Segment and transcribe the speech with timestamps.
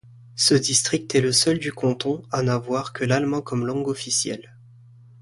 [0.35, 4.55] Ce district est le seul du canton à n'avoir que l'allemand comme langue officielle.